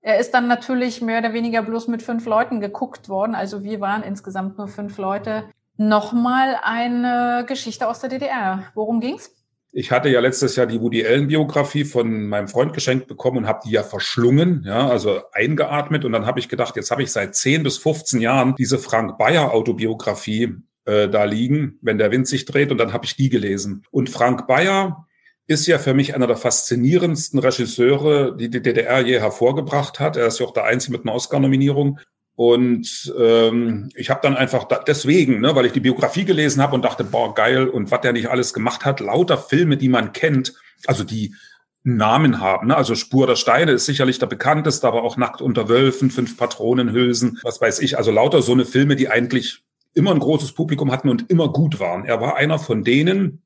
[0.03, 3.35] er ist dann natürlich mehr oder weniger bloß mit fünf Leuten geguckt worden.
[3.35, 5.45] Also wir waren insgesamt nur fünf Leute.
[5.77, 8.65] Nochmal eine Geschichte aus der DDR.
[8.75, 9.35] Worum ging's?
[9.73, 13.47] Ich hatte ja letztes Jahr die Woody Allen Biografie von meinem Freund geschenkt bekommen und
[13.47, 17.13] habe die ja verschlungen, ja, also eingeatmet und dann habe ich gedacht, jetzt habe ich
[17.13, 20.57] seit 10 bis 15 Jahren diese Frank Bayer Autobiografie
[20.87, 23.85] äh, da liegen, wenn der Wind sich dreht und dann habe ich die gelesen.
[23.93, 25.07] Und Frank Bayer
[25.47, 30.17] ist ja für mich einer der faszinierendsten Regisseure, die die DDR je hervorgebracht hat.
[30.17, 31.99] Er ist ja auch der Einzige mit einer Oscar-Nominierung.
[32.41, 36.75] Und ähm, ich habe dann einfach da, deswegen, ne, weil ich die Biografie gelesen habe
[36.75, 40.15] und dachte, boah, geil, und was der nicht alles gemacht hat, lauter Filme, die man
[40.15, 40.55] kennt,
[40.87, 41.35] also die
[41.83, 42.69] Namen haben.
[42.69, 42.77] Ne?
[42.79, 47.39] Also Spur der Steine ist sicherlich der bekannteste, aber auch Nackt unter Wölfen, Fünf Patronenhülsen,
[47.43, 47.99] was weiß ich.
[47.99, 51.79] Also lauter so eine Filme, die eigentlich immer ein großes Publikum hatten und immer gut
[51.79, 52.07] waren.
[52.07, 53.43] Er war einer von denen,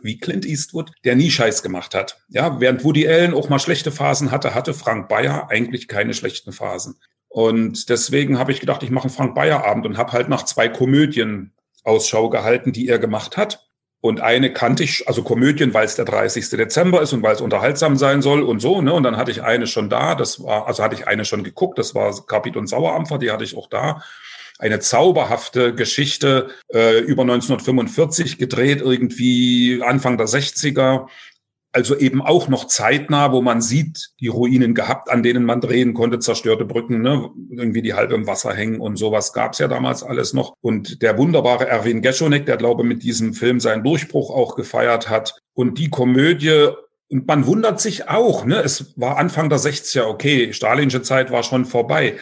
[0.00, 2.20] wie Clint Eastwood, der nie Scheiß gemacht hat.
[2.28, 6.52] Ja, während Woody Allen auch mal schlechte Phasen hatte, hatte Frank Bayer eigentlich keine schlechten
[6.52, 7.00] Phasen.
[7.38, 10.44] Und deswegen habe ich gedacht, ich mache einen Frank Bayer Abend und habe halt nach
[10.44, 11.52] zwei Komödien
[11.84, 13.64] Ausschau gehalten, die er gemacht hat.
[14.00, 16.50] Und eine kannte ich, also Komödien, weil es der 30.
[16.50, 18.92] Dezember ist und weil es unterhaltsam sein soll und so, ne?
[18.92, 21.78] Und dann hatte ich eine schon da, das war, also hatte ich eine schon geguckt,
[21.78, 24.02] das war Kapit und Sauerampfer, die hatte ich auch da.
[24.58, 31.06] Eine zauberhafte Geschichte äh, über 1945 gedreht, irgendwie Anfang der 60er
[31.72, 35.94] also eben auch noch zeitnah, wo man sieht, die Ruinen gehabt, an denen man drehen
[35.94, 37.30] konnte, zerstörte Brücken, ne?
[37.50, 40.54] irgendwie die halb im Wasser hängen und sowas gab's ja damals alles noch.
[40.60, 45.38] Und der wunderbare Erwin Geschonek, der glaube mit diesem Film seinen Durchbruch auch gefeiert hat.
[45.52, 46.70] Und die Komödie
[47.10, 48.60] und man wundert sich auch, ne?
[48.62, 52.16] Es war Anfang der 60er, okay, stalinische Zeit war schon vorbei.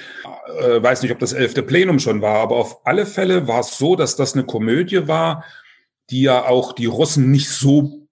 [0.61, 3.79] Äh, weiß nicht, ob das elfte Plenum schon war, aber auf alle Fälle war es
[3.79, 5.45] so, dass das eine Komödie war,
[6.11, 8.06] die ja auch die Russen nicht so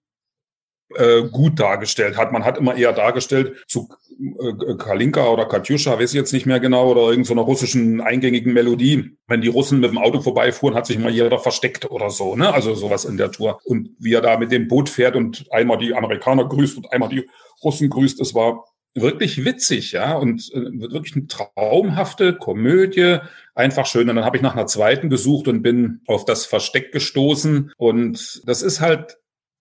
[0.95, 2.31] äh, gut dargestellt hat.
[2.31, 6.59] Man hat immer eher dargestellt zu äh, Kalinka oder Katjuscha, weiß ich jetzt nicht mehr
[6.59, 9.17] genau, oder irgendeiner russischen eingängigen Melodie.
[9.27, 12.53] Wenn die Russen mit dem Auto vorbeifuhren, hat sich immer jeder versteckt oder so, ne?
[12.53, 13.59] Also sowas in der Tour.
[13.63, 17.09] Und wie er da mit dem Boot fährt und einmal die Amerikaner grüßt und einmal
[17.09, 17.27] die
[17.63, 23.17] Russen grüßt, es war wirklich witzig, ja, und äh, wirklich eine traumhafte Komödie,
[23.53, 24.09] einfach schön.
[24.09, 27.73] Und dann habe ich nach einer zweiten gesucht und bin auf das Versteck gestoßen.
[27.77, 29.17] Und das ist halt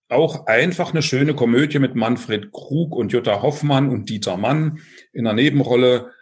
[0.09, 4.81] auch einfach eine schöne Komödie mit Manfred Krug und Jutta Hoffmann und Dieter Mann
[5.12, 6.12] in der Nebenrolle.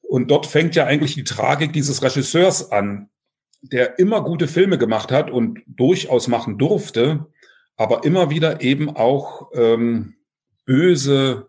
[0.00, 3.10] Und dort fängt ja eigentlich die Tragik dieses Regisseurs an,
[3.60, 7.26] der immer gute Filme gemacht hat und durchaus machen durfte,
[7.76, 10.14] aber immer wieder eben auch ähm,
[10.64, 11.48] böse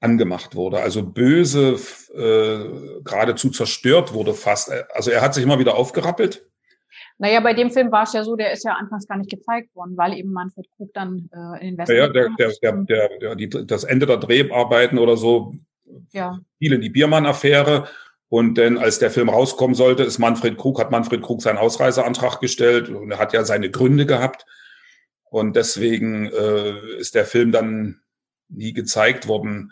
[0.00, 1.78] angemacht wurde, also böse
[2.14, 4.72] äh, geradezu zerstört wurde fast.
[4.92, 6.44] Also er hat sich immer wieder aufgerappelt
[7.22, 9.72] naja, bei dem Film war es ja so, der ist ja anfangs gar nicht gezeigt
[9.76, 11.96] worden, weil eben Manfred Krug dann äh, in den Westen.
[11.96, 15.54] Ja, der, der, der, der, der, die, das Ende der Dreharbeiten oder so
[16.10, 16.40] ja.
[16.58, 17.86] fiel in die Biermann-Affäre.
[18.28, 22.40] Und denn als der Film rauskommen sollte, ist Manfred Krug, hat Manfred Krug seinen Ausreiseantrag
[22.40, 24.44] gestellt und er hat ja seine Gründe gehabt.
[25.30, 28.00] Und deswegen äh, ist der Film dann
[28.48, 29.70] nie gezeigt worden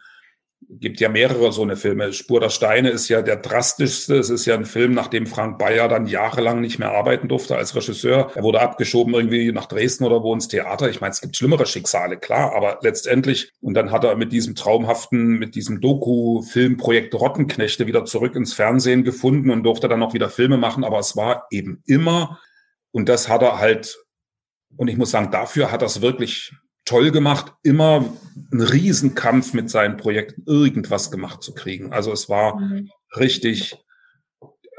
[0.69, 2.13] gibt ja mehrere so eine Filme.
[2.13, 4.17] Spur der Steine ist ja der drastischste.
[4.17, 7.75] Es ist ja ein Film, nachdem Frank Bayer dann jahrelang nicht mehr arbeiten durfte als
[7.75, 8.31] Regisseur.
[8.35, 10.89] Er wurde abgeschoben irgendwie nach Dresden oder wo ins Theater.
[10.89, 14.55] Ich meine, es gibt schlimmere Schicksale, klar, aber letztendlich, und dann hat er mit diesem
[14.55, 20.31] traumhaften, mit diesem Doku-Filmprojekt Rottenknechte wieder zurück ins Fernsehen gefunden und durfte dann auch wieder
[20.31, 20.85] Filme machen.
[20.85, 22.39] Aber es war eben immer,
[22.93, 23.99] und das hat er halt,
[24.77, 26.53] und ich muss sagen, dafür hat er es wirklich
[26.91, 28.05] toll gemacht, immer
[28.51, 31.93] einen Riesenkampf mit seinen Projekten irgendwas gemacht zu kriegen.
[31.93, 32.91] Also es war mhm.
[33.17, 33.77] richtig,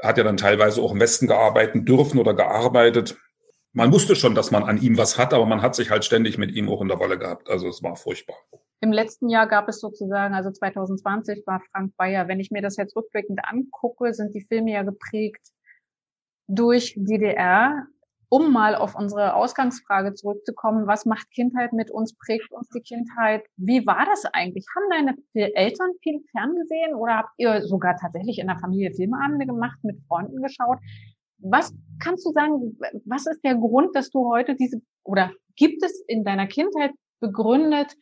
[0.02, 3.16] hat ja dann teilweise auch im Westen gearbeitet dürfen oder gearbeitet.
[3.72, 6.36] Man wusste schon, dass man an ihm was hat, aber man hat sich halt ständig
[6.36, 7.48] mit ihm auch in der Wolle gehabt.
[7.48, 8.36] Also es war furchtbar.
[8.82, 12.28] Im letzten Jahr gab es sozusagen, also 2020 war Frank Bayer.
[12.28, 15.48] Wenn ich mir das jetzt rückblickend angucke, sind die Filme ja geprägt
[16.46, 17.86] durch DDR.
[18.32, 23.44] Um mal auf unsere Ausgangsfrage zurückzukommen, was macht Kindheit mit uns, prägt uns die Kindheit?
[23.58, 24.64] Wie war das eigentlich?
[24.74, 29.78] Haben deine Eltern viel ferngesehen oder habt ihr sogar tatsächlich in der Familie Filmeabende gemacht,
[29.82, 30.78] mit Freunden geschaut?
[31.40, 36.02] Was kannst du sagen, was ist der Grund, dass du heute diese, oder gibt es
[36.06, 37.92] in deiner Kindheit begründet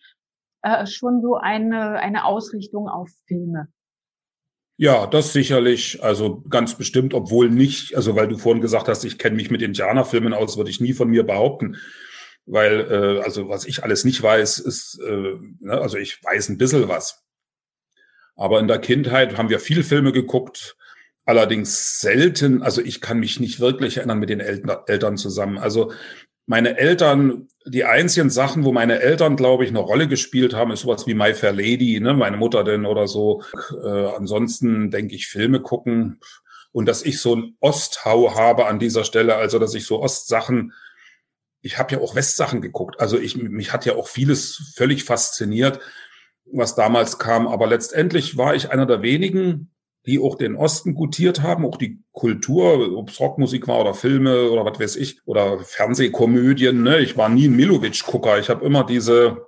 [0.63, 3.67] äh, schon so eine, eine Ausrichtung auf Filme?
[4.83, 9.19] Ja, das sicherlich, also ganz bestimmt, obwohl nicht, also weil du vorhin gesagt hast, ich
[9.19, 11.77] kenne mich mit Indianerfilmen aus, würde ich nie von mir behaupten.
[12.47, 16.57] Weil, äh, also was ich alles nicht weiß, ist, äh, ne, also ich weiß ein
[16.57, 17.23] bisschen was.
[18.37, 20.79] Aber in der Kindheit haben wir viel Filme geguckt,
[21.27, 25.59] allerdings selten, also ich kann mich nicht wirklich erinnern mit den Eltern zusammen.
[25.59, 25.93] Also
[26.51, 30.81] meine Eltern, die einzigen Sachen, wo meine Eltern, glaube ich, eine Rolle gespielt haben, ist
[30.81, 33.45] sowas wie My Fair Lady, ne, meine Mutter denn oder so.
[33.85, 36.19] Äh, ansonsten denke ich, Filme gucken
[36.73, 40.73] und dass ich so ein Osthau habe an dieser Stelle, also dass ich so Ostsachen,
[41.61, 42.99] ich habe ja auch Westsachen geguckt.
[42.99, 45.79] Also ich, mich hat ja auch vieles völlig fasziniert,
[46.47, 47.47] was damals kam.
[47.47, 49.71] Aber letztendlich war ich einer der wenigen,
[50.07, 54.51] die auch den Osten gutiert haben, auch die Kultur, ob es Rockmusik war oder Filme
[54.51, 56.83] oder was weiß ich, oder Fernsehkomödien.
[56.83, 57.01] Ne?
[57.01, 58.39] Ich war nie ein Milovic-Gucker.
[58.39, 59.47] Ich habe immer diese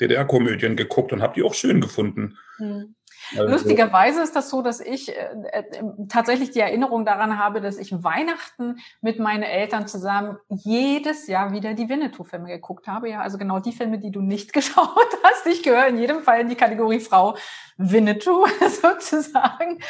[0.00, 2.38] DDR-Komödien geguckt und habe die auch schön gefunden.
[2.56, 2.93] Hm.
[3.32, 5.62] Also, Lustigerweise ist das so, dass ich äh, äh,
[6.08, 11.74] tatsächlich die Erinnerung daran habe, dass ich Weihnachten mit meinen Eltern zusammen jedes Jahr wieder
[11.74, 13.08] die Winnetou-Filme geguckt habe.
[13.08, 15.46] Ja, also genau die Filme, die du nicht geschaut hast.
[15.46, 17.36] Ich gehöre in jedem Fall in die Kategorie Frau
[17.76, 18.46] Winnetou
[18.82, 19.80] sozusagen.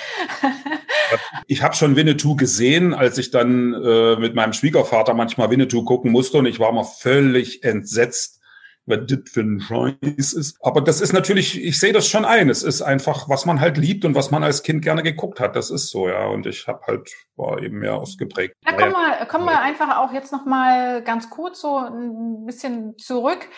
[1.47, 6.11] Ich habe schon Winnetou gesehen, als ich dann äh, mit meinem Schwiegervater manchmal Winnetou gucken
[6.13, 8.41] musste und ich war mal völlig entsetzt
[8.87, 10.59] was das für ein Scheiß ist.
[10.63, 12.49] Aber das ist natürlich, ich sehe das schon ein.
[12.49, 15.57] Es ist einfach, was man halt liebt und was man als Kind gerne geguckt hat.
[15.57, 16.27] Das ist so, ja.
[16.27, 18.55] Und ich habe halt, war eben mehr ausgeprägt.
[18.65, 22.99] Da kommen wir, kommen wir einfach auch jetzt noch mal ganz kurz so ein bisschen
[22.99, 23.49] zurück.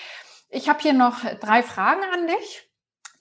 [0.49, 2.71] Ich habe hier noch drei Fragen an dich.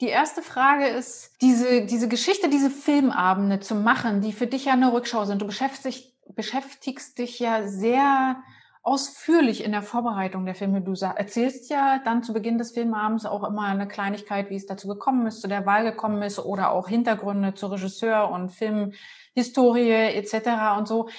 [0.01, 4.73] Die erste Frage ist, diese, diese Geschichte, diese Filmabende zu machen, die für dich ja
[4.73, 5.41] eine Rückschau sind.
[5.41, 8.37] Du beschäftigst, beschäftigst dich ja sehr
[8.85, 10.79] ausführlich in der Vorbereitung der Filme.
[10.79, 14.87] Du erzählst ja dann zu Beginn des Filmabends auch immer eine Kleinigkeit, wie es dazu
[14.87, 20.77] gekommen ist, zu der Wahl gekommen ist oder auch Hintergründe zu Regisseur und Filmhistorie etc.
[20.77, 21.09] und so.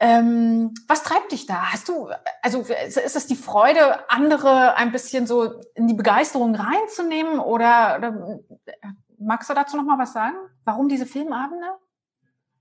[0.00, 1.72] Ähm, was treibt dich da?
[1.72, 2.08] Hast du,
[2.42, 8.40] also ist es die Freude, andere ein bisschen so in die Begeisterung reinzunehmen oder, oder
[9.20, 10.36] magst du dazu noch mal was sagen?
[10.64, 11.66] Warum diese Filmabende?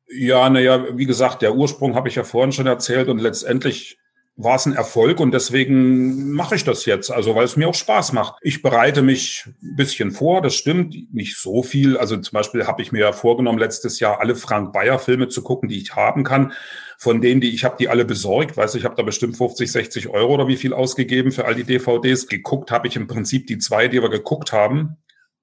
[0.07, 3.97] Ja, naja, wie gesagt, der Ursprung habe ich ja vorhin schon erzählt und letztendlich
[4.37, 7.73] war es ein Erfolg und deswegen mache ich das jetzt, also weil es mir auch
[7.73, 8.35] Spaß macht.
[8.41, 11.97] Ich bereite mich ein bisschen vor, das stimmt, nicht so viel.
[11.97, 15.41] Also zum Beispiel habe ich mir ja vorgenommen, letztes Jahr alle Frank Bayer Filme zu
[15.41, 16.53] gucken, die ich haben kann.
[16.99, 18.57] Von denen, die ich habe, die alle besorgt.
[18.57, 21.63] Weiß ich habe da bestimmt 50, 60 Euro oder wie viel ausgegeben für all die
[21.63, 22.27] DVDs.
[22.27, 24.97] Geguckt habe ich im Prinzip die zwei, die wir geguckt haben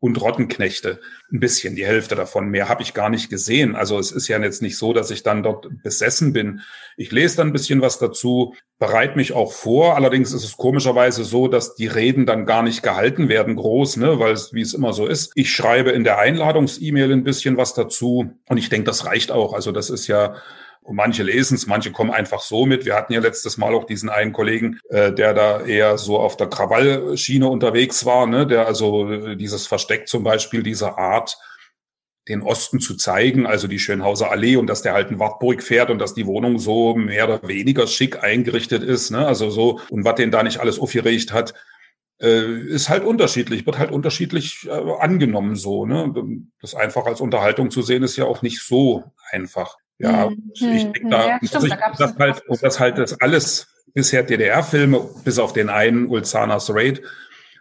[0.05, 1.01] und Rottenknechte.
[1.33, 2.51] Ein bisschen, die Hälfte davon.
[2.51, 3.75] Mehr habe ich gar nicht gesehen.
[3.75, 6.61] Also es ist ja jetzt nicht so, dass ich dann dort besessen bin.
[6.99, 9.97] Ich lese dann ein bisschen was dazu, bereite mich auch vor.
[9.97, 14.19] Allerdings ist es komischerweise so, dass die Reden dann gar nicht gehalten werden groß, ne,
[14.19, 15.33] weil es, wie es immer so ist.
[15.37, 19.55] Ich schreibe in der Einladungs-E-Mail ein bisschen was dazu und ich denke, das reicht auch.
[19.55, 20.37] Also das ist ja
[20.85, 22.85] und manche lesen es, manche kommen einfach so mit.
[22.85, 26.37] Wir hatten ja letztes Mal auch diesen einen Kollegen, äh, der da eher so auf
[26.37, 28.47] der Krawallschiene unterwegs war, ne?
[28.47, 31.39] der also äh, dieses Versteck zum Beispiel dieser Art,
[32.29, 35.91] den Osten zu zeigen, also die Schönhauser Allee und dass der halt in Wartburg fährt
[35.91, 39.27] und dass die Wohnung so mehr oder weniger schick eingerichtet ist, ne?
[39.27, 41.55] also so und was den da nicht alles aufgeregt hat,
[42.21, 44.71] äh, ist halt unterschiedlich, wird halt unterschiedlich äh,
[45.01, 45.87] angenommen so.
[45.87, 46.15] Ne?
[46.61, 49.79] Das einfach als Unterhaltung zu sehen ist ja auch nicht so einfach.
[49.99, 53.69] Ja, hm, ich hm, denke da, ja, stimmt, da das halt, das halt das alles
[53.95, 57.03] bisher DDR-Filme, bis auf den einen Ulzanas Raid,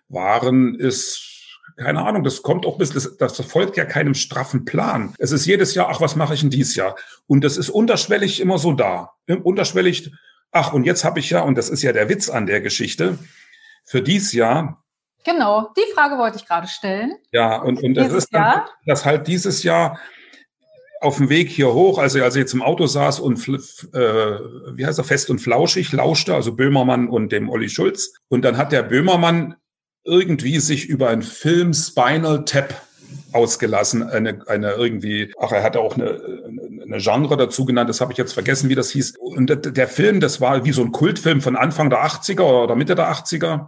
[0.10, 1.34] waren, ist
[1.78, 5.14] keine Ahnung, das kommt auch bisschen, das, das folgt ja keinem straffen Plan.
[5.18, 6.96] Es ist jedes Jahr, ach, was mache ich denn dies Jahr?
[7.28, 9.14] Und das ist unterschwellig immer so da.
[9.28, 10.12] Unterschwellig,
[10.52, 13.18] ach, und jetzt habe ich ja, und das ist ja der Witz an der Geschichte,
[13.86, 14.84] für dies Jahr.
[15.26, 17.16] Genau, die Frage wollte ich gerade stellen.
[17.32, 20.00] Ja, und, und das ist dann, dass halt dieses Jahr
[21.04, 24.00] auf dem Weg hier hoch, also als ich jetzt im Auto saß und äh,
[24.76, 28.14] wie heißt er, fest und flauschig lauschte, also Böhmermann und dem Olli Schulz.
[28.30, 29.56] Und dann hat der Böhmermann
[30.04, 32.82] irgendwie sich über einen Film Spinal Tap
[33.32, 36.20] ausgelassen, eine, eine irgendwie, ach, er hatte auch eine,
[36.84, 39.16] eine Genre dazu genannt, das habe ich jetzt vergessen, wie das hieß.
[39.18, 42.96] Und der Film, das war wie so ein Kultfilm von Anfang der 80er oder Mitte
[42.96, 43.68] der 80er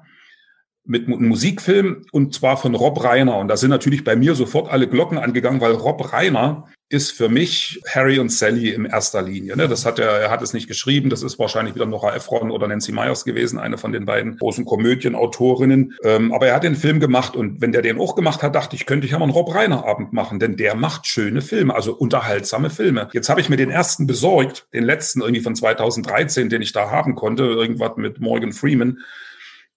[0.85, 3.37] mit einem Musikfilm und zwar von Rob Reiner.
[3.37, 7.29] Und da sind natürlich bei mir sofort alle Glocken angegangen, weil Rob Reiner ist für
[7.29, 9.57] mich Harry und Sally in erster Linie.
[9.57, 9.67] Ne?
[9.67, 11.09] Das hat er, er hat es nicht geschrieben.
[11.09, 14.65] Das ist wahrscheinlich wieder Nora Ephron oder Nancy Myers gewesen, eine von den beiden großen
[14.65, 15.95] Komödienautorinnen.
[16.03, 18.75] Ähm, aber er hat den Film gemacht und wenn der den auch gemacht hat, dachte
[18.75, 21.73] ich, könnte ich ja mal einen Rob Reiner Abend machen, denn der macht schöne Filme,
[21.73, 23.09] also unterhaltsame Filme.
[23.13, 26.91] Jetzt habe ich mir den ersten besorgt, den letzten irgendwie von 2013, den ich da
[26.91, 28.99] haben konnte, irgendwas mit Morgan Freeman.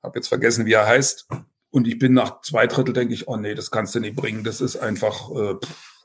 [0.03, 1.27] Hab jetzt vergessen, wie er heißt.
[1.71, 4.45] Und ich bin nach zwei Drittel denke ich, oh nee, das kannst du nicht bringen.
[4.45, 5.99] Das ist einfach äh, pff,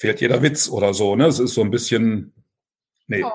[0.00, 1.14] fehlt jeder Witz oder so.
[1.14, 1.26] Ne?
[1.26, 2.32] Es ist so ein bisschen,
[3.06, 3.22] nee.
[3.22, 3.30] Oh.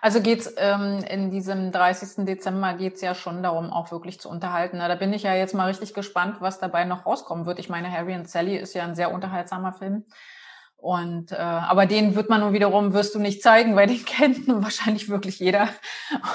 [0.00, 2.24] Also geht's ähm, in diesem 30.
[2.24, 4.76] Dezember geht's ja schon darum, auch wirklich zu unterhalten.
[4.78, 7.58] Na, da bin ich ja jetzt mal richtig gespannt, was dabei noch rauskommen wird.
[7.58, 10.04] Ich meine, Harry und Sally ist ja ein sehr unterhaltsamer Film.
[10.76, 14.46] Und äh, aber den wird man nun wiederum wirst du nicht zeigen, weil den kennt
[14.46, 15.68] nun wahrscheinlich wirklich jeder.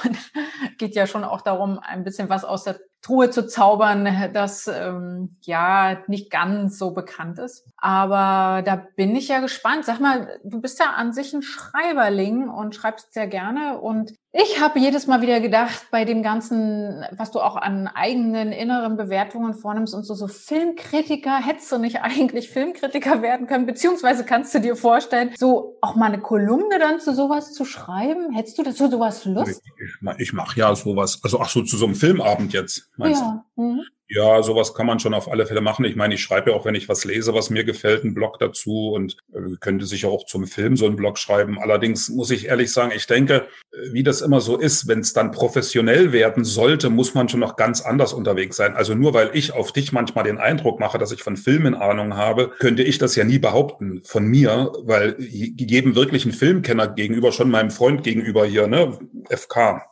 [0.04, 0.18] Und
[0.78, 5.38] geht ja schon auch darum, ein bisschen was aus der Truhe zu zaubern, das ähm,
[5.42, 7.66] ja nicht ganz so bekannt ist.
[7.78, 9.86] Aber da bin ich ja gespannt.
[9.86, 13.80] Sag mal, du bist ja an sich ein Schreiberling und schreibst sehr gerne.
[13.80, 18.52] Und ich habe jedes Mal wieder gedacht, bei dem Ganzen, was du auch an eigenen
[18.52, 23.66] inneren Bewertungen vornimmst und so, so Filmkritiker, hättest du nicht eigentlich Filmkritiker werden können?
[23.66, 28.34] Beziehungsweise kannst du dir vorstellen, so auch mal eine Kolumne dann zu sowas zu schreiben?
[28.34, 29.62] Hättest du dazu sowas Lust?
[29.80, 33.46] Ich, ich mache ja sowas, also ach so, zu so einem Filmabend jetzt meinst ja.
[33.56, 33.62] du?
[33.62, 33.82] Mhm.
[34.12, 35.86] Ja, sowas kann man schon auf alle Fälle machen.
[35.86, 38.40] Ich meine, ich schreibe ja auch, wenn ich was lese, was mir gefällt, einen Blog
[38.40, 41.60] dazu und äh, könnte sicher auch zum Film so einen Blog schreiben.
[41.60, 45.14] Allerdings muss ich ehrlich sagen, ich denke, äh, wie das immer so ist, wenn es
[45.14, 48.76] dann professionell werden sollte, muss man schon noch ganz anders unterwegs sein.
[48.76, 52.16] Also nur weil ich auf dich manchmal den Eindruck mache, dass ich von Filmen Ahnung
[52.16, 57.52] habe, könnte ich das ja nie behaupten von mir, weil jedem wirklichen Filmkenner gegenüber, schon
[57.52, 58.98] meinem Freund gegenüber hier, ne,
[59.30, 59.84] FK,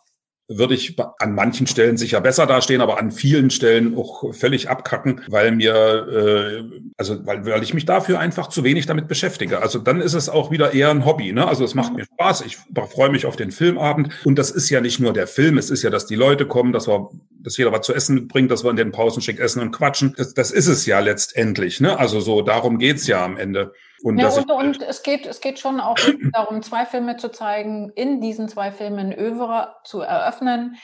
[0.47, 5.21] würde ich an manchen Stellen sicher besser dastehen, aber an vielen Stellen auch völlig abkacken,
[5.27, 9.61] weil mir, äh, also weil, weil ich mich dafür einfach zu wenig damit beschäftige.
[9.61, 11.33] Also dann ist es auch wieder eher ein Hobby.
[11.33, 11.47] Ne?
[11.47, 12.41] Also es macht mir Spaß.
[12.45, 12.57] Ich
[12.91, 14.09] freue mich auf den Filmabend.
[14.23, 16.71] Und das ist ja nicht nur der Film, es ist ja, dass die Leute kommen,
[16.71, 17.09] dass wir,
[17.41, 20.13] dass jeder was zu essen mitbringt, dass wir in den Pausen schick essen und quatschen.
[20.17, 21.81] Das, das ist es ja letztendlich.
[21.81, 21.99] Ne?
[21.99, 23.73] Also so darum geht's ja am Ende.
[24.03, 25.97] Und, ja, und, und es geht, es geht schon auch
[26.33, 30.77] darum, zwei Filme zu zeigen, in diesen zwei Filmen Övre zu eröffnen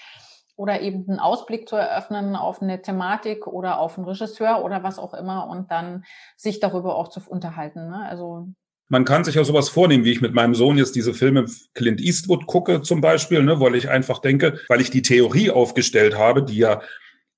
[0.55, 4.99] oder eben einen Ausblick zu eröffnen auf eine Thematik oder auf einen Regisseur oder was
[4.99, 6.03] auch immer und dann
[6.37, 7.89] sich darüber auch zu unterhalten.
[7.89, 8.05] Ne?
[8.07, 8.47] Also
[8.89, 11.99] man kann sich ja sowas vornehmen, wie ich mit meinem Sohn jetzt diese Filme Clint
[12.01, 16.43] Eastwood gucke zum Beispiel, ne, weil ich einfach denke, weil ich die Theorie aufgestellt habe,
[16.43, 16.81] die ja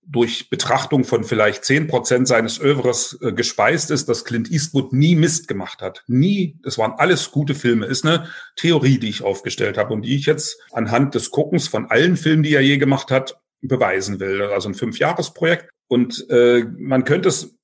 [0.08, 5.16] durch Betrachtung von vielleicht zehn Prozent seines Övres äh, gespeist ist, dass Clint Eastwood nie
[5.16, 6.04] Mist gemacht hat.
[6.08, 6.58] Nie.
[6.64, 7.86] Das waren alles gute Filme.
[7.86, 11.90] Ist eine Theorie, die ich aufgestellt habe und die ich jetzt anhand des Guckens von
[11.90, 14.44] allen Filmen, die er je gemacht hat, beweisen will.
[14.44, 15.70] Also ein Fünfjahresprojekt.
[15.88, 17.56] Und äh, man könnte es,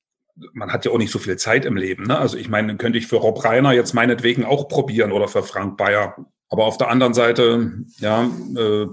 [0.54, 2.04] man hat ja auch nicht so viel Zeit im Leben.
[2.04, 2.18] Ne?
[2.18, 5.78] Also ich meine, könnte ich für Rob Reiner jetzt meinetwegen auch probieren oder für Frank
[5.78, 6.16] Bayer.
[6.50, 8.88] Aber auf der anderen Seite, ja, äh,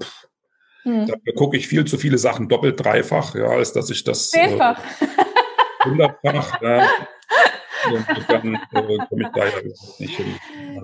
[0.88, 1.07] hm.
[1.07, 4.81] Da gucke ich viel zu viele Sachen doppelt, dreifach, ja, als dass ich das Zehnfach.
[5.01, 6.62] Äh, hundertfach.
[6.62, 6.88] ja.
[8.29, 9.62] dann äh, komme ich da ja
[9.98, 10.35] nicht hin.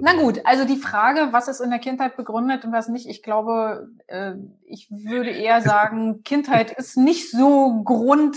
[0.00, 3.22] Na gut, also die Frage, was ist in der Kindheit begründet und was nicht, ich
[3.22, 4.32] glaube, äh,
[4.66, 8.36] ich würde eher sagen, Kindheit ist nicht so Grund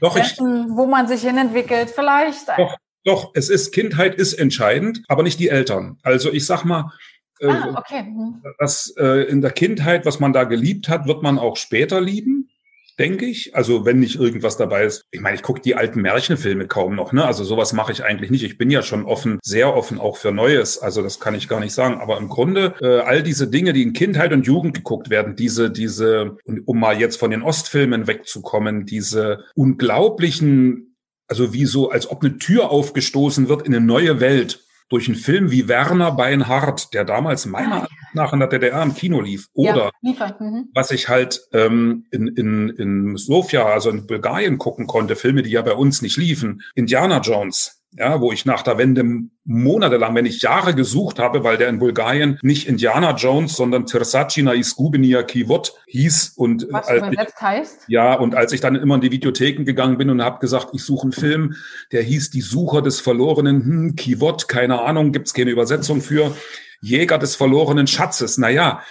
[0.00, 1.90] doch, dessen, ich, wo man sich hinentwickelt.
[1.90, 2.48] Vielleicht.
[2.56, 5.98] Doch, doch, es ist, Kindheit ist entscheidend, aber nicht die Eltern.
[6.02, 8.02] Also ich sag mal, äh, ah, okay.
[8.02, 8.42] Mhm.
[8.58, 12.50] Das äh, in der Kindheit, was man da geliebt hat, wird man auch später lieben,
[12.98, 13.54] denke ich.
[13.54, 15.04] Also wenn nicht irgendwas dabei ist.
[15.10, 17.24] Ich meine, ich gucke die alten Märchenfilme kaum noch, ne?
[17.24, 18.44] Also sowas mache ich eigentlich nicht.
[18.44, 20.78] Ich bin ja schon offen, sehr offen auch für Neues.
[20.78, 22.00] Also das kann ich gar nicht sagen.
[22.00, 25.70] Aber im Grunde äh, all diese Dinge, die in Kindheit und Jugend geguckt werden, diese,
[25.70, 32.22] diese, um mal jetzt von den Ostfilmen wegzukommen, diese unglaublichen, also wie so, als ob
[32.22, 34.63] eine Tür aufgestoßen wird in eine neue Welt
[34.94, 38.94] durch einen Film wie Werner Beinhardt, der damals meiner Ansicht nach in der DDR im
[38.94, 39.48] Kino lief.
[39.52, 40.68] Oder ja, mhm.
[40.72, 45.50] was ich halt ähm, in, in, in Sofia, also in Bulgarien gucken konnte, Filme, die
[45.50, 46.62] ja bei uns nicht liefen.
[46.76, 49.04] Indiana Jones ja, wo ich nach der Wende
[49.44, 54.54] monatelang, wenn ich Jahre gesucht habe, weil der in Bulgarien nicht Indiana Jones, sondern Tersacina
[54.54, 57.84] Iskubenia Kivot hieß und was als übersetzt ich, heißt?
[57.88, 60.82] Ja, und als ich dann immer in die Videotheken gegangen bin und habe gesagt, ich
[60.82, 61.54] suche einen Film,
[61.92, 66.36] der hieß Die Sucher des verlorenen hm, Kivot, keine Ahnung, gibt's keine Übersetzung für
[66.80, 68.38] Jäger des verlorenen Schatzes.
[68.38, 68.82] Naja,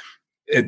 [0.45, 0.63] äh,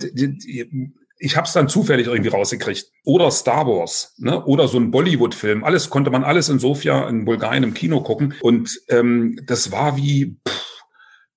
[1.18, 2.92] ich habe es dann zufällig irgendwie rausgekriegt.
[3.04, 4.44] Oder Star Wars, ne?
[4.46, 5.64] oder so ein Bollywood-Film.
[5.64, 8.34] Alles konnte man alles in Sofia, in Bulgarien im Kino gucken.
[8.42, 10.84] Und ähm, das war wie pff,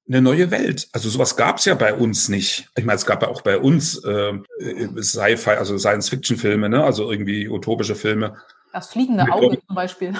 [0.09, 0.89] eine neue Welt.
[0.93, 2.69] Also sowas gab es ja bei uns nicht.
[2.77, 4.39] Ich meine, es gab ja auch bei uns äh,
[5.01, 6.83] Sci-Fi, also Science-Fiction-Filme, ne?
[6.83, 8.37] also irgendwie utopische Filme.
[8.73, 10.15] Das fliegende Auge zum Beispiel.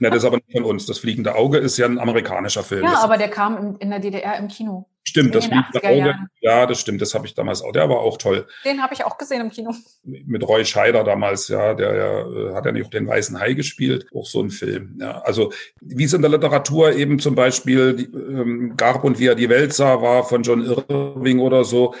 [0.00, 0.86] Ja, das ist aber nicht von uns.
[0.86, 2.84] Das fliegende Auge ist ja ein amerikanischer Film.
[2.84, 4.88] Ja, aber der kam in, in der DDR im Kino.
[5.02, 6.18] Stimmt, das in den fliegende 80er Auge.
[6.40, 7.00] Ja, das stimmt.
[7.00, 7.72] Das habe ich damals auch.
[7.72, 8.46] Der war auch toll.
[8.64, 9.74] Den habe ich auch gesehen im Kino.
[10.02, 13.54] Mit Roy Scheider damals, ja, der ja, äh, hat ja nicht auch den Weißen Hai
[13.54, 14.06] gespielt.
[14.14, 14.98] Auch so ein Film.
[15.00, 19.26] Ja, also wie es in der Literatur eben zum Beispiel die, ähm, Garb und wie
[19.26, 21.94] er die Welt sah, war von John Irving oder so,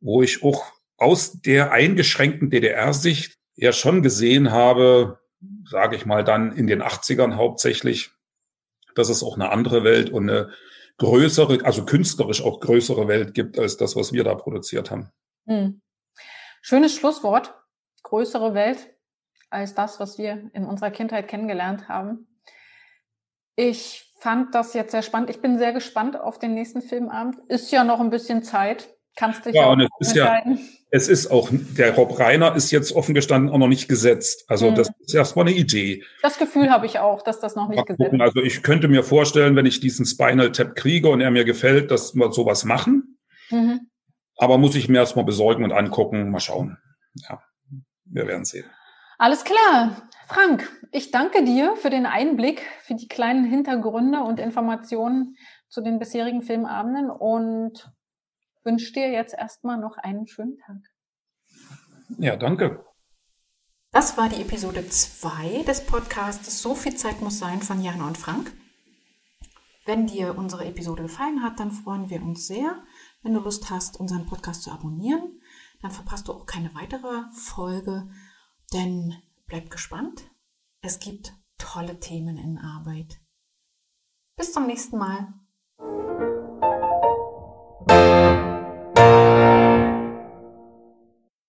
[0.00, 0.64] wo ich auch
[0.96, 5.20] aus der eingeschränkten DDR-Sicht ja schon gesehen habe,
[5.64, 8.10] sage ich mal dann in den 80ern hauptsächlich,
[8.94, 10.50] dass es auch eine andere Welt und eine
[11.02, 15.10] größere, also künstlerisch auch größere Welt gibt als das, was wir da produziert haben.
[15.46, 15.82] Hm.
[16.60, 17.54] Schönes Schlusswort.
[18.04, 18.94] Größere Welt
[19.50, 22.28] als das, was wir in unserer Kindheit kennengelernt haben.
[23.56, 25.30] Ich fand das jetzt sehr spannend.
[25.30, 27.36] Ich bin sehr gespannt auf den nächsten Filmabend.
[27.48, 28.94] Ist ja noch ein bisschen Zeit.
[29.16, 30.42] Kannst dich Ja, und es ist ja-.
[30.94, 34.44] Es ist auch, der Rob Reiner ist jetzt offen gestanden auch noch nicht gesetzt.
[34.48, 34.74] Also Mhm.
[34.74, 36.04] das ist erstmal eine Idee.
[36.20, 38.20] Das Gefühl habe ich auch, dass das noch nicht gesetzt ist.
[38.20, 41.90] Also ich könnte mir vorstellen, wenn ich diesen Spinal Tap kriege und er mir gefällt,
[41.90, 43.18] dass wir sowas machen.
[43.48, 43.88] Mhm.
[44.36, 46.30] Aber muss ich mir erstmal besorgen und angucken.
[46.30, 46.76] Mal schauen.
[47.14, 47.40] Ja,
[48.04, 48.66] wir werden sehen.
[49.16, 50.08] Alles klar.
[50.26, 55.36] Frank, ich danke dir für den Einblick, für die kleinen Hintergründe und Informationen
[55.70, 57.90] zu den bisherigen Filmabenden und
[58.64, 60.78] wünsche dir jetzt erstmal noch einen schönen Tag.
[62.18, 62.84] Ja, danke.
[63.90, 68.16] Das war die Episode 2 des Podcasts So viel Zeit muss sein von Jana und
[68.16, 68.52] Frank.
[69.84, 72.82] Wenn dir unsere Episode gefallen hat, dann freuen wir uns sehr.
[73.22, 75.40] Wenn du Lust hast, unseren Podcast zu abonnieren,
[75.80, 78.08] dann verpasst du auch keine weitere Folge,
[78.72, 79.14] denn
[79.46, 80.30] bleib gespannt.
[80.80, 83.20] Es gibt tolle Themen in Arbeit.
[84.36, 85.34] Bis zum nächsten Mal.